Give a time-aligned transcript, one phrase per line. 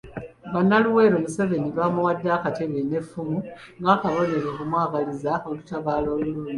[0.53, 3.37] Bannaluweero Museveni baamuwadde akatebe n'effumu
[3.81, 6.49] ng'akabonero akamwagaliza olutabaalo olulungi.